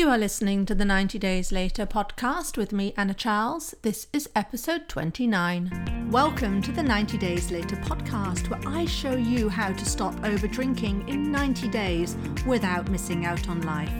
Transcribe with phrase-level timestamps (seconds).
[0.00, 3.74] You are listening to the 90 Days Later podcast with me, Anna Charles.
[3.82, 6.08] This is episode 29.
[6.10, 10.48] Welcome to the 90 Days Later podcast, where I show you how to stop over
[10.48, 12.16] drinking in 90 days
[12.46, 13.92] without missing out on life.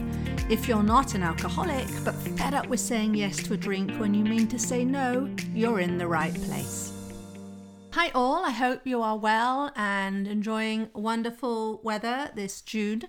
[0.49, 4.15] If you're not an alcoholic but fed up with saying yes to a drink when
[4.15, 6.91] you mean to say no, you're in the right place.
[7.93, 8.45] Hi, all.
[8.45, 13.03] I hope you are well and enjoying wonderful weather this June.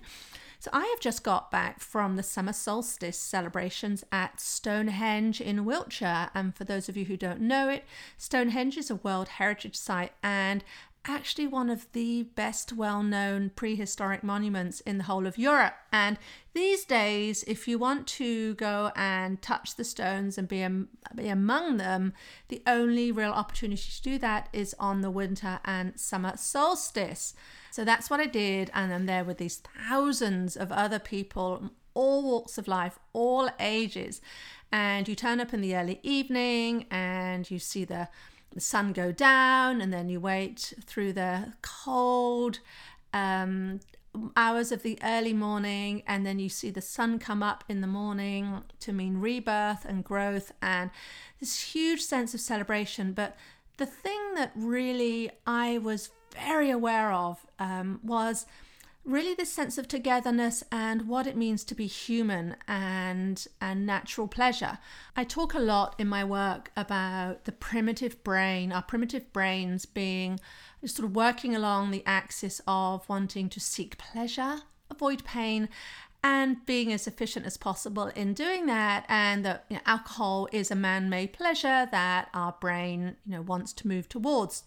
[0.63, 6.29] So, I have just got back from the summer solstice celebrations at Stonehenge in Wiltshire.
[6.33, 7.83] And for those of you who don't know it,
[8.17, 10.63] Stonehenge is a World Heritage Site and
[11.05, 15.73] actually one of the best well known prehistoric monuments in the whole of Europe.
[15.91, 16.17] And
[16.53, 20.65] these days, if you want to go and touch the stones and be,
[21.15, 22.13] be among them,
[22.47, 27.33] the only real opportunity to do that is on the winter and summer solstice.
[27.71, 28.71] So that's what I did.
[28.73, 34.21] And I'm there with these thousands of other people, all walks of life, all ages.
[34.71, 38.07] And you turn up in the early evening and you see the
[38.53, 42.59] the sun go down and then you wait through the cold
[43.13, 43.79] um,
[44.35, 47.87] hours of the early morning and then you see the sun come up in the
[47.87, 50.91] morning to mean rebirth and growth and
[51.39, 53.13] this huge sense of celebration.
[53.13, 53.35] But
[53.77, 58.45] the thing that really i was very aware of um, was
[59.05, 64.27] really this sense of togetherness and what it means to be human and and natural
[64.27, 64.77] pleasure.
[65.15, 70.39] I talk a lot in my work about the primitive brain, our primitive brains being
[70.85, 75.69] sort of working along the axis of wanting to seek pleasure, avoid pain,
[76.23, 80.71] and being as efficient as possible in doing that and that you know, alcohol is
[80.71, 84.63] a man-made pleasure that our brain you know wants to move towards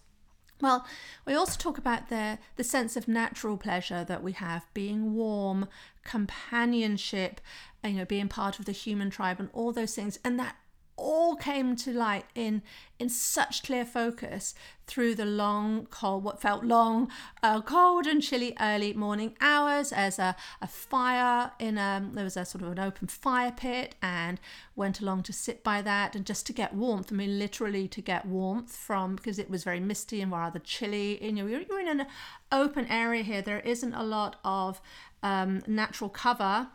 [0.61, 0.87] well,
[1.27, 5.69] we also talk about the, the sense of natural pleasure that we have, being warm,
[6.05, 7.41] companionship,
[7.85, 10.19] you know, being part of the human tribe and all those things.
[10.25, 10.57] And that
[10.97, 12.63] all came to light in
[12.99, 14.55] in such clear focus
[14.87, 17.11] through the long cold what felt long
[17.43, 19.93] uh, cold and chilly early morning hours.
[19.93, 23.95] As a, a fire in a there was a sort of an open fire pit
[24.01, 24.41] and
[24.75, 27.13] went along to sit by that and just to get warmth.
[27.13, 31.23] I mean literally to get warmth from because it was very misty and rather chilly
[31.23, 32.07] you know you're, you're in an
[32.51, 33.43] open area here.
[33.43, 34.81] There isn't a lot of
[35.23, 36.69] um, natural cover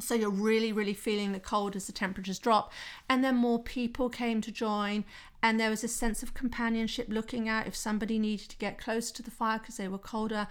[0.00, 2.72] so you're really, really feeling the cold as the temperatures drop.
[3.08, 5.04] And then more people came to join,
[5.42, 9.10] and there was a sense of companionship looking out if somebody needed to get close
[9.12, 10.48] to the fire because they were colder.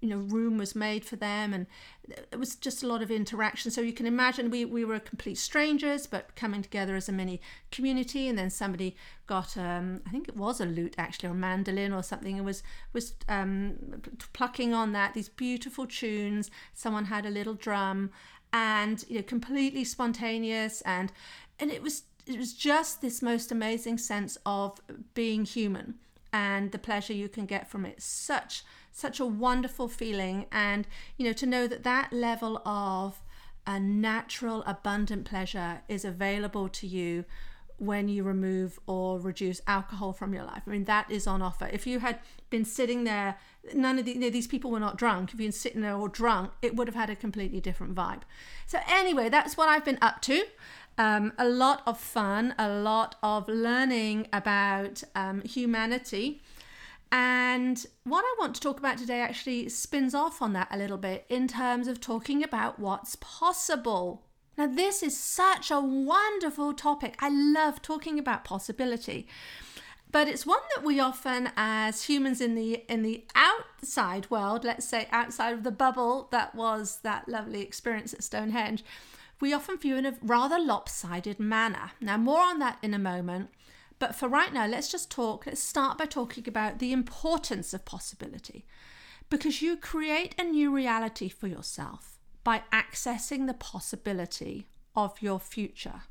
[0.00, 1.66] You know, room was made for them, and
[2.30, 3.70] it was just a lot of interaction.
[3.70, 7.40] So you can imagine we, we were complete strangers, but coming together as a mini
[7.70, 8.28] community.
[8.28, 11.94] And then somebody got, um, I think it was a lute actually, or a mandolin
[11.94, 12.62] or something, and was
[12.92, 14.02] was um,
[14.34, 16.50] plucking on that these beautiful tunes.
[16.74, 18.10] Someone had a little drum,
[18.54, 21.12] and you know completely spontaneous and
[21.58, 24.80] and it was it was just this most amazing sense of
[25.12, 25.94] being human
[26.32, 28.00] and the pleasure you can get from it.
[28.00, 28.62] Such
[28.92, 33.20] such a wonderful feeling and you know to know that that level of
[33.66, 37.24] a natural abundant pleasure is available to you
[37.78, 40.62] when you remove or reduce alcohol from your life.
[40.66, 41.68] I mean, that is on offer.
[41.72, 42.20] If you had
[42.50, 43.36] been sitting there,
[43.74, 45.30] none of the, you know, these people were not drunk.
[45.30, 48.22] If you'd been sitting there or drunk, it would have had a completely different vibe.
[48.66, 50.44] So, anyway, that's what I've been up to.
[50.96, 56.42] Um, a lot of fun, a lot of learning about um, humanity.
[57.10, 60.96] And what I want to talk about today actually spins off on that a little
[60.98, 64.22] bit in terms of talking about what's possible
[64.56, 67.16] now, this is such a wonderful topic.
[67.18, 69.26] I love talking about possibility.
[70.12, 74.86] But it's one that we often, as humans in the in the outside world, let's
[74.86, 78.84] say outside of the bubble that was that lovely experience at Stonehenge,
[79.40, 81.90] we often view in a rather lopsided manner.
[82.00, 83.50] Now, more on that in a moment.
[83.98, 85.46] But for right now, let's just talk.
[85.46, 88.64] Let's start by talking about the importance of possibility,
[89.30, 92.13] because you create a new reality for yourself
[92.44, 96.02] by accessing the possibility of your future,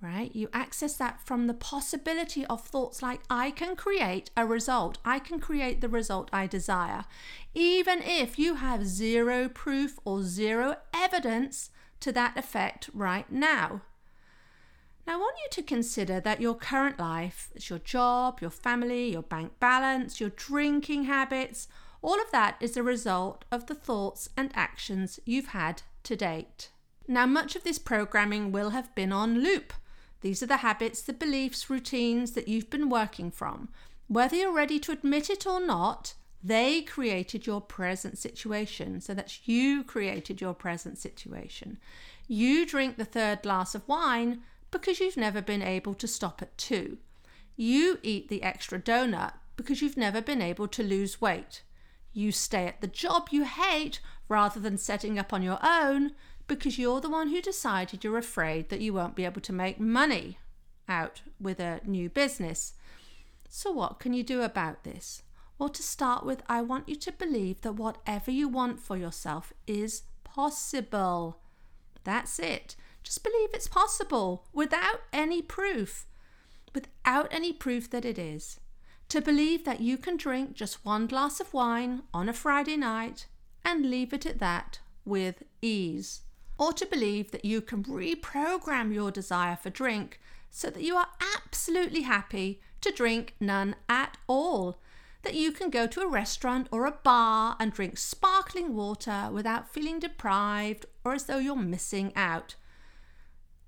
[0.00, 0.34] right?
[0.34, 5.18] You access that from the possibility of thoughts like, I can create a result, I
[5.18, 7.04] can create the result I desire,
[7.54, 13.82] even if you have zero proof or zero evidence to that effect right now.
[15.06, 19.10] Now, I want you to consider that your current life, it's your job, your family,
[19.12, 21.66] your bank balance, your drinking habits,
[22.02, 26.70] all of that is a result of the thoughts and actions you've had to date.
[27.06, 29.72] Now, much of this programming will have been on loop.
[30.20, 33.68] These are the habits, the beliefs, routines that you've been working from.
[34.08, 39.00] Whether you're ready to admit it or not, they created your present situation.
[39.00, 41.78] So that's you created your present situation.
[42.26, 46.56] You drink the third glass of wine because you've never been able to stop at
[46.58, 46.98] two.
[47.56, 51.62] You eat the extra donut because you've never been able to lose weight.
[52.12, 56.12] You stay at the job you hate rather than setting up on your own
[56.46, 59.78] because you're the one who decided you're afraid that you won't be able to make
[59.78, 60.38] money
[60.88, 62.74] out with a new business.
[63.48, 65.22] So, what can you do about this?
[65.58, 69.52] Well, to start with, I want you to believe that whatever you want for yourself
[69.66, 71.40] is possible.
[72.04, 72.76] That's it.
[73.02, 76.06] Just believe it's possible without any proof,
[76.74, 78.60] without any proof that it is.
[79.10, 83.26] To believe that you can drink just one glass of wine on a Friday night
[83.64, 86.20] and leave it at that with ease.
[86.58, 90.20] Or to believe that you can reprogram your desire for drink
[90.50, 94.78] so that you are absolutely happy to drink none at all.
[95.22, 99.72] That you can go to a restaurant or a bar and drink sparkling water without
[99.72, 102.56] feeling deprived or as though you're missing out.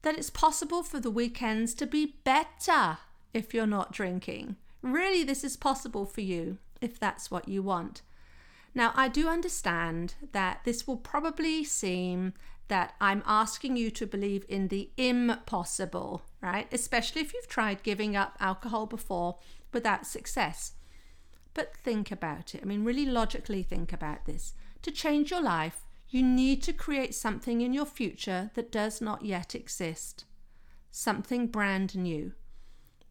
[0.02, 2.98] That it's possible for the weekends to be better
[3.32, 4.56] if you're not drinking.
[4.82, 8.02] Really, this is possible for you if that's what you want.
[8.74, 12.34] Now, I do understand that this will probably seem
[12.68, 16.72] that I'm asking you to believe in the impossible, right?
[16.72, 19.38] Especially if you've tried giving up alcohol before
[19.72, 20.74] without success.
[21.52, 22.60] But think about it.
[22.62, 24.54] I mean, really logically think about this.
[24.82, 29.24] To change your life, you need to create something in your future that does not
[29.24, 30.24] yet exist,
[30.92, 32.32] something brand new,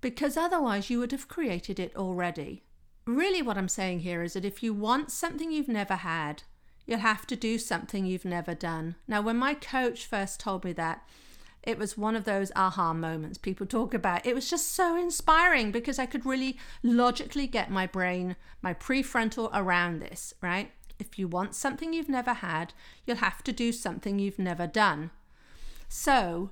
[0.02, 2.64] because otherwise you would have created it already.
[3.06, 6.44] Really, what I'm saying here is that if you want something you've never had,
[6.86, 8.96] you'll have to do something you've never done.
[9.08, 11.08] Now, when my coach first told me that,
[11.62, 14.26] it was one of those aha moments people talk about.
[14.26, 19.50] It was just so inspiring because I could really logically get my brain, my prefrontal
[19.54, 20.72] around this, right?
[21.00, 22.74] If you want something you've never had,
[23.06, 25.12] you'll have to do something you've never done.
[25.88, 26.52] So,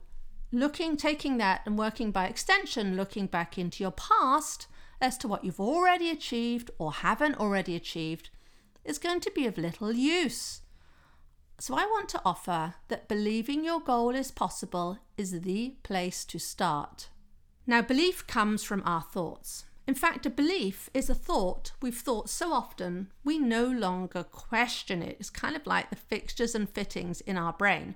[0.52, 4.68] looking, taking that and working by extension, looking back into your past
[5.02, 8.30] as to what you've already achieved or haven't already achieved,
[8.84, 10.62] is going to be of little use.
[11.60, 16.38] So, I want to offer that believing your goal is possible is the place to
[16.38, 17.10] start.
[17.66, 19.66] Now, belief comes from our thoughts.
[19.88, 25.02] In fact, a belief is a thought we've thought so often we no longer question
[25.02, 25.16] it.
[25.20, 27.96] It's kind of like the fixtures and fittings in our brain.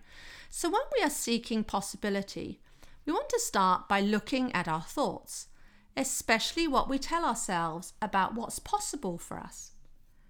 [0.54, 2.60] So, when we are seeking possibility,
[3.06, 5.48] we want to start by looking at our thoughts,
[5.96, 9.72] especially what we tell ourselves about what's possible for us.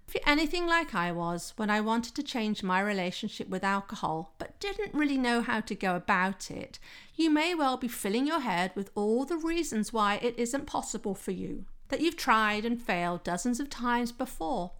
[0.06, 4.36] If you're anything like I was when I wanted to change my relationship with alcohol
[4.38, 6.78] but didn't really know how to go about it,
[7.16, 11.16] you may well be filling your head with all the reasons why it isn't possible
[11.16, 14.70] for you, that you've tried and failed dozens of times before.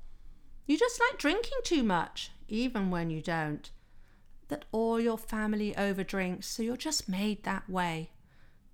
[0.69, 3.69] You just like drinking too much, even when you don't.
[4.53, 8.11] That all your family overdrinks, so you're just made that way.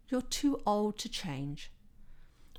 [0.08, 1.70] You're too old to change.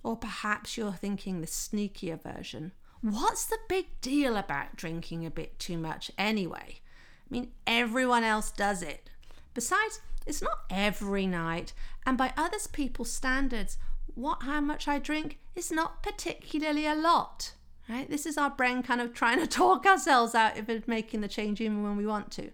[0.04, 2.72] Or perhaps you're thinking the sneakier version.
[3.02, 6.80] What's the big deal about drinking a bit too much anyway?
[6.80, 9.10] I mean, everyone else does it.
[9.54, 11.74] Besides, it's not every night,
[12.06, 13.78] and by other people's standards,
[14.16, 17.52] what how much I drink is not particularly a lot.
[17.90, 18.10] Right?
[18.10, 21.60] This is our brain kind of trying to talk ourselves out of making the change
[21.60, 22.52] even when we want to.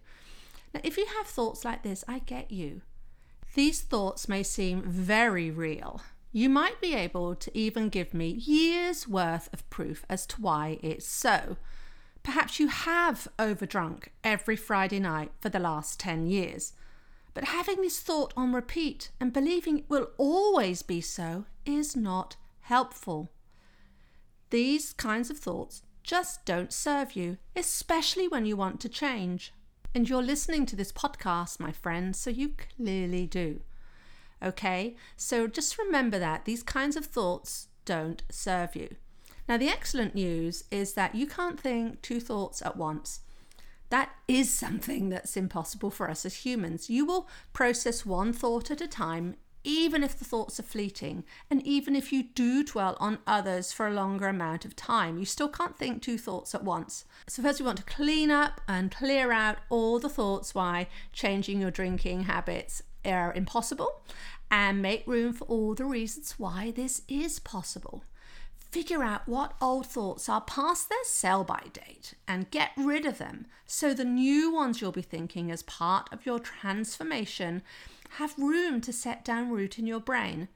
[0.76, 2.82] Now, if you have thoughts like this, I get you.
[3.54, 6.02] These thoughts may seem very real,
[6.34, 10.80] you might be able to even give me years worth of proof as to why
[10.84, 11.56] it's so.
[12.24, 16.74] Perhaps you have overdrunk every Friday night for the last 10 years.
[17.34, 22.36] But having this thought on repeat and believing it will always be so is not
[22.60, 23.32] helpful.
[24.50, 29.54] These kinds of thoughts just don't serve you, especially when you want to change.
[29.96, 33.62] And you're listening to this podcast, my friend, so you clearly do.
[34.44, 38.90] Okay, so just remember that these kinds of thoughts don't serve you.
[39.48, 43.22] Now, the excellent news is that you can't think two thoughts at once.
[43.90, 46.90] That is something that's impossible for us as humans.
[46.90, 51.66] You will process one thought at a time, even if the thoughts are fleeting, and
[51.66, 55.50] even if you do dwell on others for a longer amount of time, you still
[55.50, 57.04] can't think two thoughts at once.
[57.28, 61.60] So, first, we want to clean up and clear out all the thoughts why changing
[61.60, 64.02] your drinking habits are impossible
[64.52, 68.04] and make room for all the reasons why this is possible.
[68.76, 73.20] Figure out what old thoughts are past their sell by date and get rid of
[73.20, 77.64] them so the new ones you'll be thinking as part of your transformation
[78.18, 80.50] have room to set down root in your brain.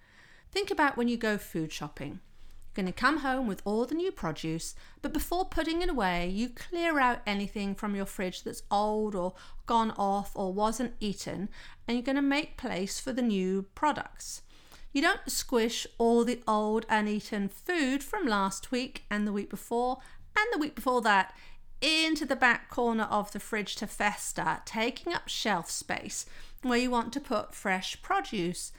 [0.51, 2.09] Think about when you go food shopping.
[2.09, 5.89] You You're going to come home with all the new produce, but before putting it
[5.89, 9.33] away, you clear out anything from your fridge that's old or
[9.65, 11.47] gone off or wasn't eaten,
[11.87, 14.41] and you're going to make place for the new products.
[14.91, 19.99] You don't squish all the old uneaten food from last week and the week before
[20.35, 21.35] and the week before that
[21.81, 26.25] into the back corner of the fridge to fester, taking up shelf space
[26.61, 28.71] where you want to put fresh produce.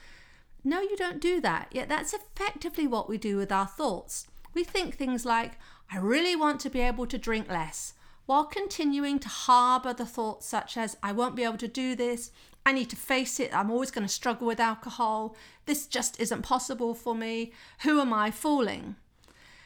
[0.62, 1.68] No, you don't do that.
[1.70, 4.26] Yet that's effectively what we do with our thoughts.
[4.52, 5.52] We think things like,
[5.90, 7.94] I really want to be able to drink less,
[8.26, 12.30] while continuing to harbour the thoughts such as, I won't be able to do this,
[12.64, 15.34] I need to face it, I'm always going to struggle with alcohol,
[15.66, 18.96] this just isn't possible for me, who am I fooling?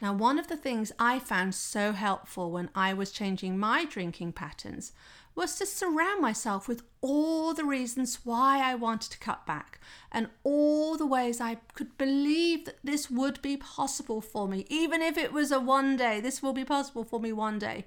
[0.01, 4.33] Now, one of the things I found so helpful when I was changing my drinking
[4.33, 4.93] patterns
[5.35, 9.81] was to surround myself with all the reasons why I wanted to cut back
[10.13, 15.03] and all the ways I could believe that this would be possible for me, even
[15.03, 17.85] if it was a one day, this will be possible for me one day.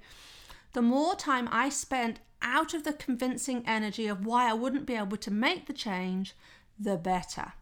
[0.72, 4.94] The more time I spent out of the convincing energy of why I wouldn't be
[4.94, 6.34] able to make the change,
[6.78, 7.54] the better.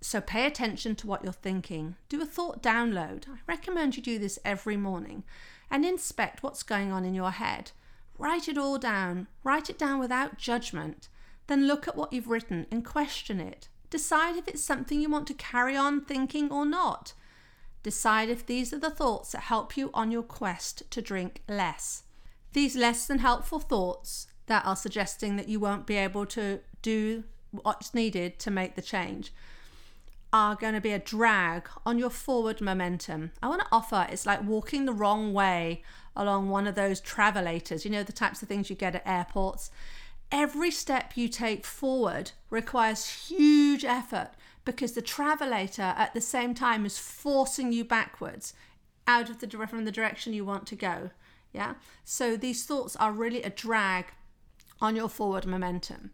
[0.00, 1.96] So pay attention to what you're thinking.
[2.08, 3.28] Do a thought download.
[3.28, 5.24] I recommend you do this every morning
[5.70, 7.72] and inspect what's going on in your head.
[8.16, 9.26] Write it all down.
[9.44, 11.08] Write it down without judgment.
[11.46, 13.68] Then look at what you've written and question it.
[13.90, 17.14] Decide if it's something you want to carry on thinking or not.
[17.82, 22.02] Decide if these are the thoughts that help you on your quest to drink less.
[22.52, 27.24] These less than helpful thoughts that are suggesting that you won't be able to do
[27.50, 29.32] what's needed to make the change
[30.32, 33.30] are going to be a drag on your forward momentum.
[33.42, 35.82] I want to offer it's like walking the wrong way
[36.14, 39.70] along one of those travelators, you know, the types of things you get at airports.
[40.30, 44.32] Every step you take forward requires huge effort
[44.66, 48.52] because the travelator at the same time is forcing you backwards
[49.06, 51.10] out of the from the direction you want to go.
[51.52, 51.74] Yeah.
[52.04, 54.06] So these thoughts are really a drag
[54.80, 56.10] on your forward momentum.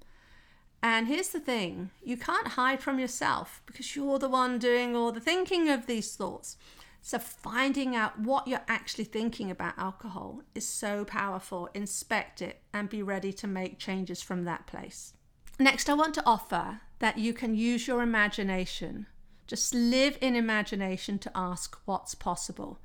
[0.83, 5.13] And here's the thing you can't hide from yourself because you're the one doing all
[5.13, 6.59] the thinking of these thoughts.
[7.01, 11.69] So, finding out what you're actually thinking about alcohol is so powerful.
[11.75, 15.13] Inspect it and be ready to make changes from that place.
[15.59, 19.07] Next, I want to offer that you can use your imagination.
[19.47, 22.79] Just live in imagination to ask what's possible.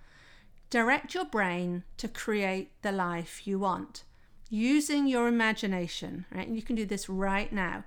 [0.70, 4.04] Direct your brain to create the life you want
[4.50, 6.48] using your imagination, right?
[6.48, 7.84] And you can do this right now.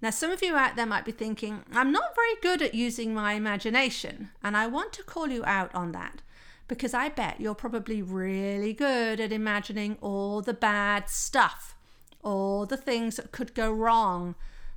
[0.00, 3.14] Now, some of you out there might be thinking, I'm not very good at using
[3.14, 6.22] my imagination, and I want to call you out on that
[6.66, 11.76] because I bet you're probably really good at imagining all the bad stuff,
[12.22, 14.34] all the things that could go wrong,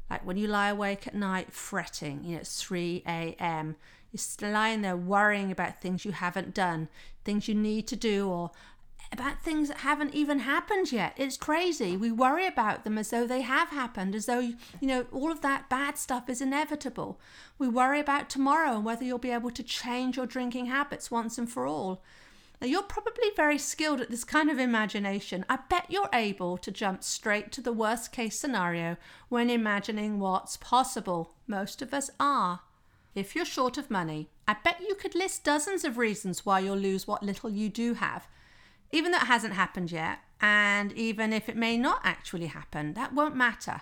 [0.10, 3.76] like when you lie awake at night fretting, you know, it's 3 a.m.
[4.42, 6.90] You're lying there worrying about things you haven't done,
[7.24, 8.52] things you need to do, or
[9.12, 11.14] about things that haven't even happened yet.
[11.18, 11.96] It's crazy.
[11.96, 15.42] We worry about them as though they have happened, as though, you know, all of
[15.42, 17.20] that bad stuff is inevitable.
[17.58, 21.38] We worry about tomorrow and whether you'll be able to change your drinking habits once
[21.38, 22.02] and for all.
[22.62, 25.46] Now, you're probably very skilled at this kind of imagination.
[25.50, 28.98] I bet you're able to jump straight to the worst case scenario
[29.30, 31.36] when imagining what's possible.
[31.48, 32.62] Most of us are.
[33.16, 36.78] If you're short of money, I bet you could list dozens of reasons why you'll
[36.78, 38.28] lose what little you do have
[38.96, 43.14] even though it hasn't happened yet, and even if it may not actually happen, that
[43.14, 43.82] won't matter.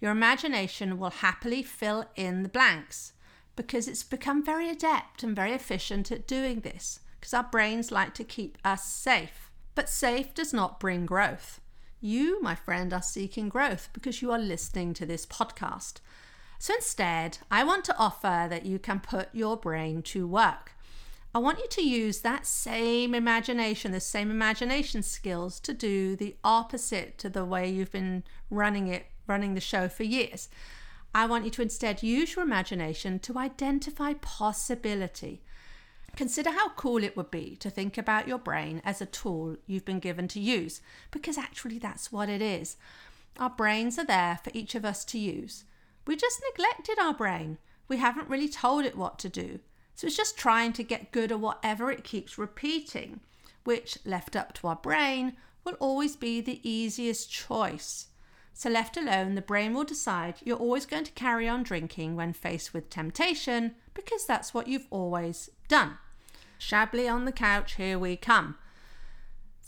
[0.00, 3.12] Your imagination will happily fill in the blanks
[3.54, 8.14] because it's become very adept and very efficient at doing this because our brains like
[8.14, 9.50] to keep us safe.
[9.74, 11.60] But safe does not bring growth.
[12.00, 16.00] You, my friend, are seeking growth because you are listening to this podcast.
[16.62, 20.76] So instead, I want to offer that you can put your brain to work.
[21.34, 26.36] I want you to use that same imagination, the same imagination skills to do the
[26.44, 30.48] opposite to the way you've been running it, running the show for years.
[31.12, 35.42] I want you to instead use your imagination to identify possibility.
[36.14, 39.84] Consider how cool it would be to think about your brain as a tool you've
[39.84, 42.76] been given to use, because actually that's what it is.
[43.36, 45.64] Our brains are there for each of us to use.
[46.06, 47.58] We just neglected our brain.
[47.88, 49.60] We haven't really told it what to do.
[49.94, 53.20] So it's just trying to get good at whatever it keeps repeating,
[53.64, 58.06] which, left up to our brain, will always be the easiest choice.
[58.54, 62.32] So, left alone, the brain will decide you're always going to carry on drinking when
[62.32, 65.98] faced with temptation because that's what you've always done.
[66.58, 68.56] Chablis on the couch, here we come.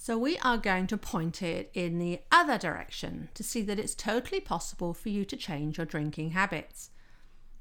[0.07, 3.95] So, we are going to point it in the other direction to see that it's
[3.95, 6.91] totally possible for you to change your drinking habits.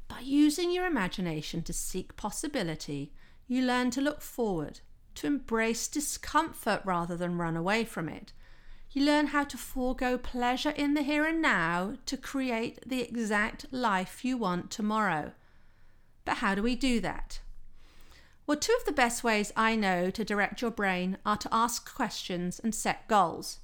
[0.10, 3.14] By using your imagination to seek possibility,
[3.48, 4.82] You learn to look forward,
[5.16, 8.34] to embrace discomfort rather than run away from it.
[8.92, 13.68] You learn how to forego pleasure in the here and now to create the exact
[13.72, 15.32] life you want tomorrow.
[16.26, 17.40] But how do we do that?
[18.46, 21.94] Well, two of the best ways I know to direct your brain are to ask
[21.94, 23.60] questions and set goals.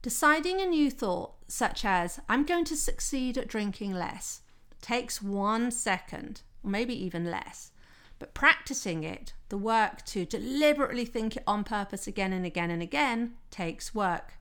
[0.00, 4.40] Deciding a new thought, such as, I'm going to succeed at drinking less,
[4.80, 7.72] takes one second, or maybe even less.
[8.18, 12.82] But practicing it, the work to deliberately think it on purpose again and again and
[12.82, 14.34] again, takes work.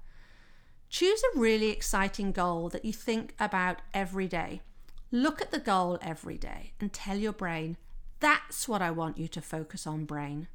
[0.89, 4.61] Choose a really exciting goal that you think about every day.
[5.11, 7.75] Look at the goal every day and tell your brain,
[8.19, 10.47] that's what I want you to focus on, brain.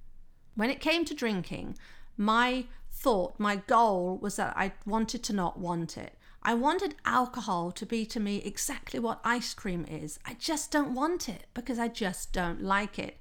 [0.54, 1.76] When it came to drinking,
[2.16, 6.14] my thought, my goal was that I wanted to not want it.
[6.42, 10.18] I wanted alcohol to be to me exactly what ice cream is.
[10.24, 13.18] I just don't want it because I just don't like it.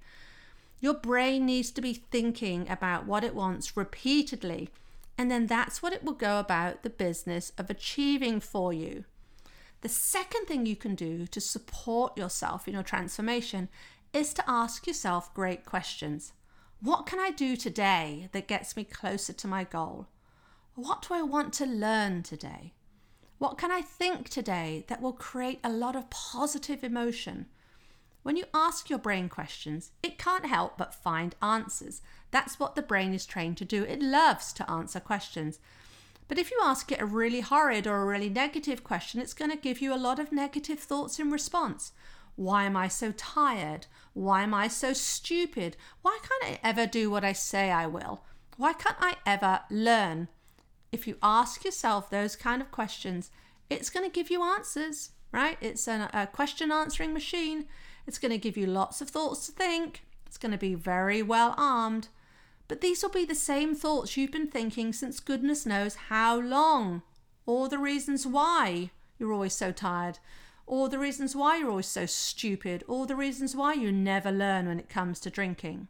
[0.80, 4.70] Your brain needs to be thinking about what it wants repeatedly,
[5.18, 9.04] and then that's what it will go about the business of achieving for you.
[9.82, 13.68] The second thing you can do to support yourself in your transformation
[14.14, 16.34] is to ask yourself great questions.
[16.82, 20.08] What can I do today that gets me closer to my goal?
[20.76, 22.74] What do I want to learn today?
[23.38, 27.48] What can I think today that will create a lot of positive emotion?
[28.24, 32.02] When you ask your brain questions, it can't help but find answers.
[32.32, 33.84] That's what the brain is trained to do.
[33.84, 35.60] It loves to answer questions.
[36.28, 39.52] But if you ask it a really horrid or a really negative question, it's going
[39.52, 41.92] to give you a lot of negative thoughts in response.
[42.40, 43.88] Why am I so tired?
[44.14, 45.76] Why am I so stupid?
[46.02, 48.22] Why can't I ever do what I say I will?
[48.56, 50.30] Why can't I ever learn?
[50.90, 53.30] If you ask yourself those kind of questions,
[53.70, 55.58] it's going to give you answers, right?
[55.60, 57.66] It's a, a question answering machine.
[58.08, 60.06] It's going to give you lots of thoughts to think.
[60.26, 62.08] It's going to be very well armed.
[62.70, 67.02] But these will be the same thoughts you've been thinking since goodness knows how long.
[67.46, 70.20] Or the reasons why you're always so tired
[70.70, 74.68] or the reasons why you're always so stupid, or the reasons why you never learn
[74.68, 75.88] when it comes to drinking.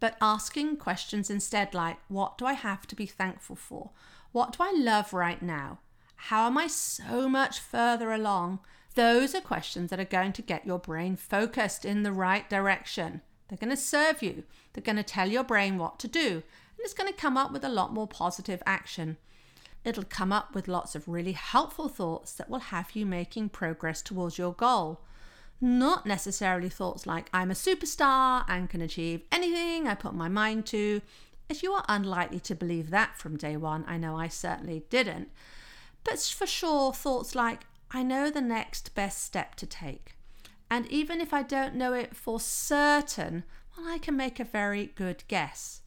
[0.00, 3.90] But asking questions instead, like, what do I have to be thankful for?
[4.30, 5.78] What do I love right now?
[6.14, 8.58] How am I so much further along?
[8.96, 13.22] Those are questions that are going to get your brain focused in the right direction.
[13.48, 14.44] They're going to serve you,
[14.74, 17.50] they're going to tell your brain what to do, and it's going to come up
[17.50, 19.16] with a lot more positive action.
[19.84, 24.00] It'll come up with lots of really helpful thoughts that will have you making progress
[24.00, 25.00] towards your goal.
[25.60, 30.66] Not necessarily thoughts like, I'm a superstar and can achieve anything I put my mind
[30.66, 31.02] to,
[31.50, 33.84] as you are unlikely to believe that from day one.
[33.86, 35.30] I know I certainly didn't.
[36.04, 40.16] But for sure, thoughts like, I know the next best step to take.
[40.70, 43.44] And even if I don't know it for certain,
[43.76, 45.82] well, I can make a very good guess.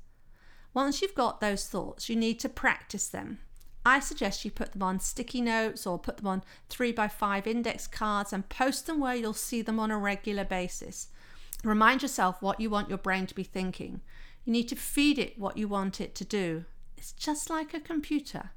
[0.74, 3.40] Once you've got those thoughts, you need to practice them.
[3.86, 7.46] I suggest you put them on sticky notes or put them on 3 by 5
[7.46, 11.10] index cards and post them where you'll see them on a regular basis.
[11.64, 14.02] Remind yourself what you want your brain to be thinking.
[14.44, 16.66] You need to feed it what you want it to do.
[16.98, 18.52] It's just like a computer.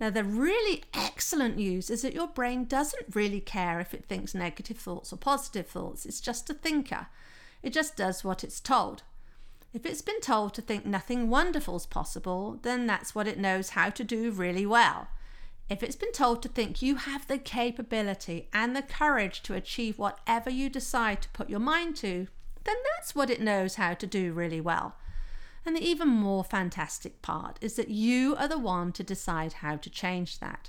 [0.00, 4.34] Now, the really excellent news is that your brain doesn't really care if it thinks
[4.34, 6.06] negative thoughts or positive thoughts.
[6.06, 7.06] It's just a thinker.
[7.62, 9.02] It just does what it's told.
[9.74, 13.70] If it's been told to think nothing wonderful is possible, then that's what it knows
[13.70, 15.08] how to do really well.
[15.70, 19.98] If it's been told to think you have the capability and the courage to achieve
[19.98, 22.26] whatever you decide to put your mind to,
[22.64, 24.96] then that's what it knows how to do really well.
[25.64, 29.76] And the even more fantastic part is that you are the one to decide how
[29.76, 30.68] to change that.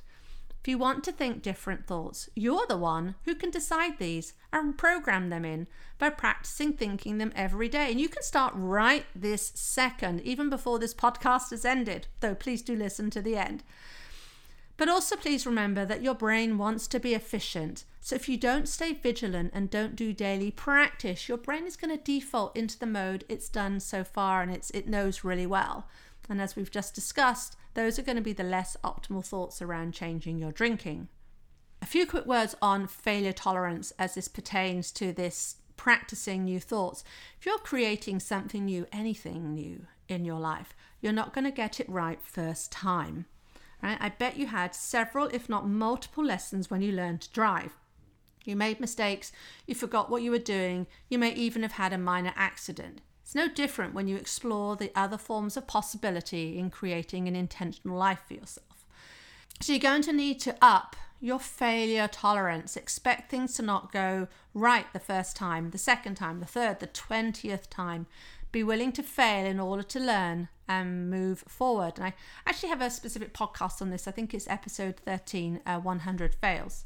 [0.64, 4.78] If you want to think different thoughts, you're the one who can decide these and
[4.78, 5.68] program them in
[6.00, 7.92] by practicing thinking them every day.
[7.92, 12.62] And you can start right this second, even before this podcast has ended, though please
[12.62, 13.62] do listen to the end.
[14.78, 17.84] But also, please remember that your brain wants to be efficient.
[18.00, 21.96] So, if you don't stay vigilant and don't do daily practice, your brain is going
[21.96, 25.90] to default into the mode it's done so far and it's, it knows really well.
[26.30, 29.94] And as we've just discussed, those are going to be the less optimal thoughts around
[29.94, 31.10] changing your drinking.
[31.82, 37.04] A few quick words on failure tolerance as this pertains to this practicing new thoughts.
[37.40, 41.80] If you're creating something new, anything new in your life, you're not going to get
[41.80, 43.26] it right first time.
[43.82, 43.98] Right?
[44.00, 47.74] I bet you had several, if not multiple, lessons when you learned to drive.
[48.46, 49.32] You made mistakes,
[49.68, 53.02] you forgot what you were doing, you may even have had a minor accident.
[53.24, 57.98] It's no different when you explore the other forms of possibility in creating an intentional
[57.98, 58.86] life for yourself.
[59.62, 62.76] So you're going to need to up your failure tolerance.
[62.76, 66.88] Expect things to not go right the first time, the second time, the third, the
[66.88, 68.08] 20th time.
[68.52, 71.94] Be willing to fail in order to learn and move forward.
[71.96, 72.14] And I
[72.46, 74.08] actually have a specific podcast on this.
[74.08, 76.86] I think it's episode 13 uh, 100 Fails.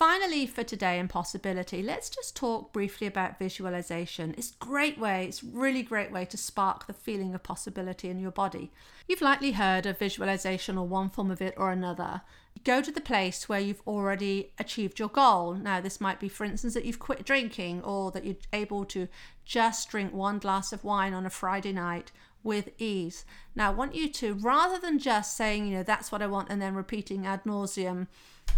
[0.00, 4.34] Finally, for today and possibility, let's just talk briefly about visualization.
[4.38, 8.30] It's great way, it's really great way to spark the feeling of possibility in your
[8.30, 8.72] body.
[9.06, 12.22] You've likely heard of visualization or one form of it or another.
[12.64, 15.52] Go to the place where you've already achieved your goal.
[15.52, 19.06] Now, this might be, for instance, that you've quit drinking or that you're able to
[19.44, 22.10] just drink one glass of wine on a Friday night
[22.42, 23.24] with ease.
[23.54, 26.48] Now, I want you to, rather than just saying, you know, that's what I want
[26.50, 28.06] and then repeating ad nauseum,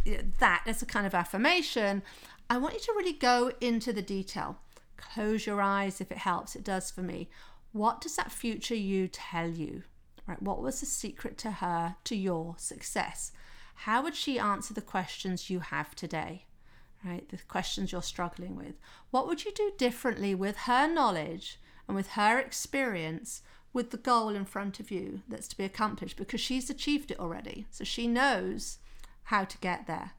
[0.06, 2.02] eh, that as a kind of affirmation,
[2.48, 4.58] I want you to really go into the detail.
[4.96, 7.28] Close your eyes if it helps, it does for me.
[7.72, 9.82] What does that future you tell you?
[10.26, 10.40] Right?
[10.40, 13.32] What was the secret to her to your success?
[13.74, 16.44] How would she answer the questions you have today?
[17.04, 17.28] Right?
[17.28, 18.74] The questions you're struggling with.
[19.10, 23.42] What would you do differently with her knowledge and with her experience
[23.72, 27.18] with the goal in front of you that's to be accomplished because she's achieved it
[27.18, 27.66] already.
[27.70, 28.78] So she knows
[29.24, 30.12] how to get there.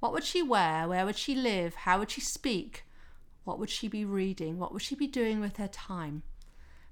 [0.00, 0.88] What would she wear?
[0.88, 1.74] Where would she live?
[1.74, 2.84] How would she speak?
[3.44, 4.58] What would she be reading?
[4.58, 6.22] What would she be doing with her time?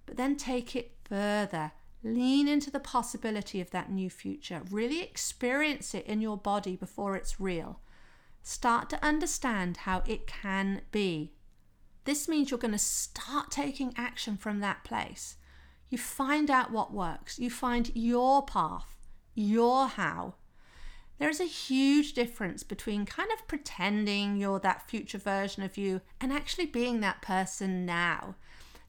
[0.07, 1.73] But then take it further.
[2.03, 4.62] Lean into the possibility of that new future.
[4.70, 7.81] Really experience it in your body before it's real.
[8.42, 11.35] Start to understand how it can be.
[12.05, 15.37] This means you're going to start taking action from that place.
[15.90, 18.96] You find out what works, you find your path,
[19.35, 20.35] your how,
[21.20, 26.00] there is a huge difference between kind of pretending you're that future version of you
[26.18, 28.37] and actually being that person now.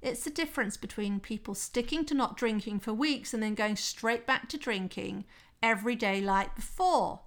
[0.01, 4.25] It's the difference between people sticking to not drinking for weeks and then going straight
[4.25, 5.25] back to drinking
[5.61, 7.19] every day like before.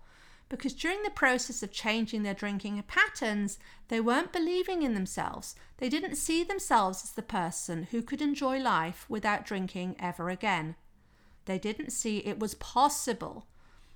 [0.49, 5.55] Because during the process of changing their drinking patterns, they weren't believing in themselves.
[5.79, 10.77] They didn't see themselves as the person who could enjoy life without drinking ever again.
[11.47, 13.47] They didn't see it was possible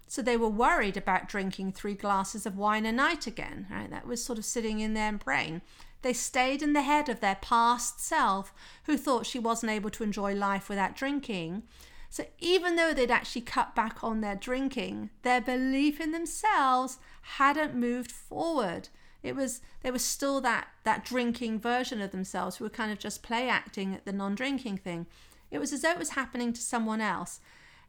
[0.09, 3.67] so they were worried about drinking three glasses of wine a night again.
[3.71, 3.91] Right?
[3.91, 5.61] That was sort of sitting in their brain.
[6.01, 10.03] They stayed in the head of their past self who thought she wasn't able to
[10.03, 11.65] enjoy life without drinking.
[12.11, 17.75] So even though they'd actually cut back on their drinking, their belief in themselves hadn't
[17.75, 18.89] moved forward.
[19.23, 22.99] It was there was still that that drinking version of themselves who were kind of
[22.99, 25.07] just play acting at the non-drinking thing.
[25.51, 27.41] It was as though it was happening to someone else.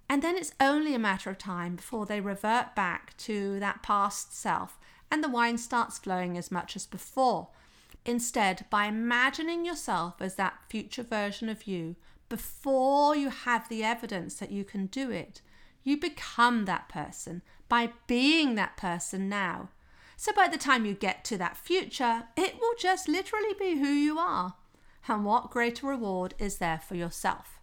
[0.10, 4.36] And then it's only a matter of time before they revert back to that past
[4.36, 4.80] self
[5.12, 7.50] and the wine starts flowing as much as before.
[8.06, 11.96] Instead, by imagining yourself as that future version of you
[12.30, 15.42] before you have the evidence that you can do it,
[15.84, 19.70] you become that person by being that person now.
[20.16, 23.88] So by the time you get to that future, it will just literally be who
[23.88, 24.56] you are.
[25.08, 27.60] And what greater reward is there for yourself?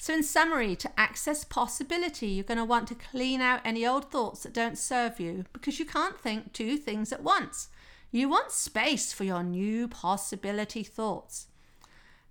[0.00, 4.12] So, in summary, to access possibility, you're going to want to clean out any old
[4.12, 7.68] thoughts that don't serve you because you can't think two things at once.
[8.12, 11.48] You want space for your new possibility thoughts.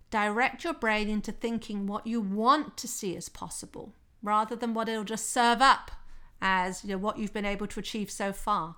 [0.10, 3.94] Direct your brain into thinking what you want to see as possible
[4.24, 5.92] rather than what it'll just serve up
[6.42, 8.76] as you know, what you've been able to achieve so far.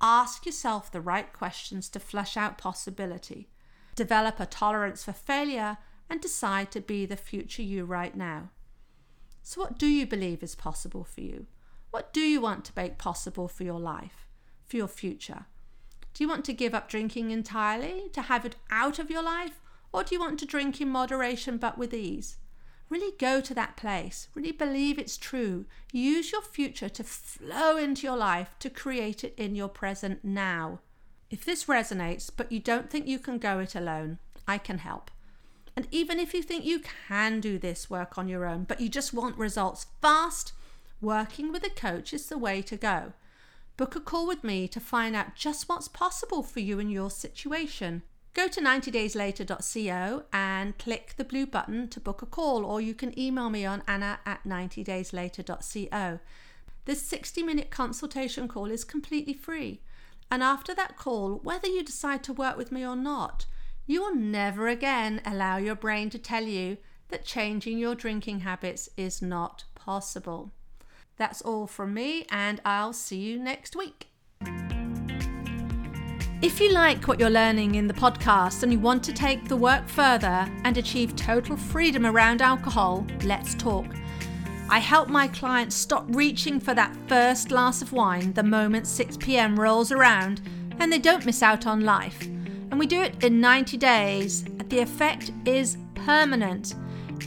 [0.00, 3.48] Ask yourself the right questions to flush out possibility.
[3.94, 5.78] Develop a tolerance for failure
[6.10, 8.50] and decide to be the future you right now.
[9.42, 11.46] So, what do you believe is possible for you?
[11.90, 14.28] What do you want to make possible for your life,
[14.64, 15.46] for your future?
[16.14, 19.60] Do you want to give up drinking entirely, to have it out of your life,
[19.92, 22.36] or do you want to drink in moderation but with ease?
[22.88, 24.28] Really go to that place.
[24.34, 25.64] Really believe it's true.
[25.92, 30.80] Use your future to flow into your life to create it in your present now.
[31.30, 35.10] If this resonates, but you don't think you can go it alone, I can help.
[35.74, 38.90] And even if you think you can do this work on your own, but you
[38.90, 40.52] just want results fast,
[41.00, 43.14] working with a coach is the way to go.
[43.78, 47.10] Book a call with me to find out just what's possible for you in your
[47.10, 48.02] situation.
[48.34, 53.18] Go to 90dayslater.co and click the blue button to book a call, or you can
[53.18, 56.18] email me on anna at 90dayslater.co.
[56.86, 59.82] This 60 minute consultation call is completely free.
[60.30, 63.44] And after that call, whether you decide to work with me or not,
[63.86, 68.88] you will never again allow your brain to tell you that changing your drinking habits
[68.96, 70.52] is not possible.
[71.18, 74.11] That's all from me, and I'll see you next week.
[76.42, 79.56] If you like what you're learning in the podcast and you want to take the
[79.56, 83.86] work further and achieve total freedom around alcohol, let's talk.
[84.68, 89.18] I help my clients stop reaching for that first glass of wine the moment 6
[89.18, 90.40] pm rolls around
[90.80, 94.42] and they don't miss out on life and we do it in 90 days.
[94.68, 96.74] The effect is permanent.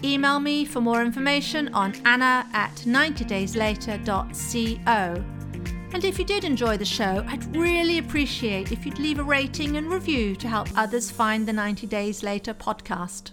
[0.03, 5.34] Email me for more information on anna at 90dayslater.co.
[5.95, 9.77] And if you did enjoy the show, I'd really appreciate if you'd leave a rating
[9.77, 13.31] and review to help others find the 90 Days Later podcast.